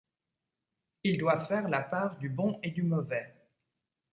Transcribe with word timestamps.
Ils 1.03 1.19
doivent 1.19 1.45
faire 1.45 1.69
la 1.69 1.79
part 1.83 2.17
du 2.17 2.27
bon 2.27 2.57
et 2.63 2.71
du 2.71 2.81
mauvais. 2.81 3.31